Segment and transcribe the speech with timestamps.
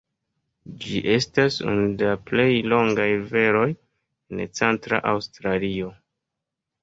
[0.83, 3.67] Ĝi estas unu de la plej longaj riveroj
[4.37, 5.93] en Centra Aŭstralio.